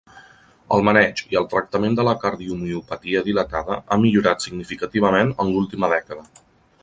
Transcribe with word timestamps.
El 0.75 0.83
maneig 0.87 1.19
i 1.33 1.37
el 1.41 1.45
tractament 1.51 1.97
de 1.99 2.05
la 2.07 2.15
cardiomiopatia 2.23 3.21
dilatada 3.27 3.77
ha 3.79 3.99
millorat 4.05 4.47
significativament 4.49 5.35
en 5.45 5.53
l'última 5.55 5.91
dècada. 5.95 6.27